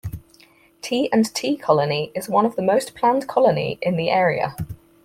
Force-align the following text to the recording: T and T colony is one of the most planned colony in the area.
T 0.81 1.09
and 1.13 1.31
T 1.35 1.55
colony 1.55 2.11
is 2.15 2.27
one 2.27 2.43
of 2.43 2.55
the 2.55 2.63
most 2.63 2.95
planned 2.95 3.27
colony 3.27 3.77
in 3.83 3.97
the 3.97 4.09
area. 4.09 4.55